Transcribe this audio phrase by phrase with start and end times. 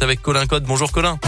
[0.00, 0.64] avec Colin Code.
[0.64, 1.18] Bonjour Colin.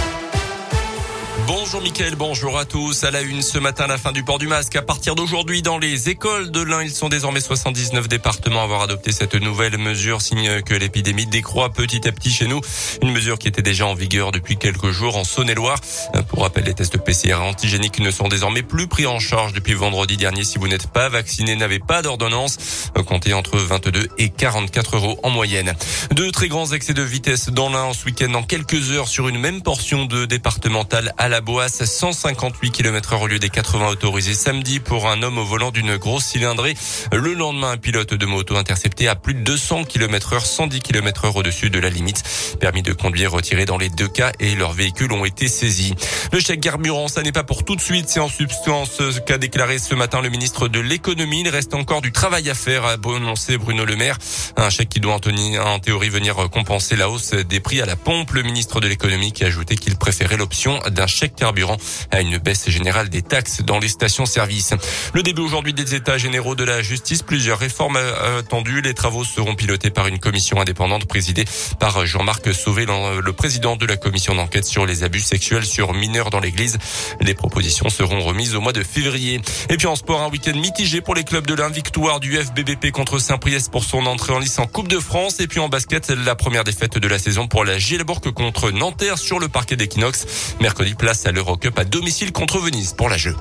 [1.47, 3.05] Bonjour Mickaël, bonjour à tous.
[3.05, 4.77] À la une ce matin, la fin du port du masque.
[4.77, 8.83] À partir d'aujourd'hui, dans les écoles de l'Ain, ils sont désormais 79 départements à avoir
[8.83, 12.61] adopté cette nouvelle mesure, signe que l'épidémie décroît petit à petit chez nous.
[13.03, 15.81] Une mesure qui était déjà en vigueur depuis quelques jours en Saône-et-Loire.
[16.29, 20.17] Pour rappel, les tests PCR antigéniques ne sont désormais plus pris en charge depuis vendredi
[20.17, 20.45] dernier.
[20.45, 25.31] Si vous n'êtes pas vacciné, n'avez pas d'ordonnance, comptez entre 22 et 44 euros en
[25.31, 25.75] moyenne.
[26.13, 29.39] Deux très grands excès de vitesse dans l'Ain ce week-end en quelques heures sur une
[29.39, 34.81] même portion de départementale la Boisse, 158 km heure au lieu des 80 autorisés samedi
[34.81, 36.75] pour un homme au volant d'une grosse cylindrée.
[37.13, 41.27] Le lendemain, un pilote de moto intercepté à plus de 200 km heure, 110 km
[41.27, 42.25] heure au-dessus de la limite.
[42.59, 45.95] Permis de conduire retiré dans les deux cas et leurs véhicules ont été saisis.
[46.33, 48.09] Le chèque carburant, ça n'est pas pour tout de suite.
[48.09, 51.43] C'est en substance ce qu'a déclaré ce matin le ministre de l'économie.
[51.43, 54.19] Il reste encore du travail à faire, a annoncé Bruno Le Maire.
[54.57, 58.33] Un chèque qui doit en théorie venir compenser la hausse des prix à la pompe.
[58.33, 61.77] Le ministre de l'économie qui a ajouté qu'il préférait l'option d'un chèque carburant
[62.11, 64.75] à une baisse générale des taxes dans les stations-service.
[65.13, 67.99] Le début aujourd'hui des états généraux de la justice, plusieurs réformes
[68.39, 68.81] attendues.
[68.81, 71.45] Les travaux seront pilotés par une commission indépendante présidée
[71.79, 76.31] par Jean-Marc Sauvé, le président de la commission d'enquête sur les abus sexuels sur mineurs
[76.31, 76.79] dans l'église.
[77.21, 79.41] Les propositions seront remises au mois de février.
[79.69, 83.19] Et puis en sport, un week-end mitigé pour les clubs de l'invictoire du FBBP contre
[83.19, 85.41] Saint-Priest pour son entrée en lice en Coupe de France.
[85.41, 89.19] Et puis en basket, la première défaite de la saison pour la Gielbourg contre Nanterre
[89.19, 90.27] sur le parquet d'Equinox.
[90.61, 93.35] Mercredi, place à l'Eurocup à domicile contre Venise pour la jeu.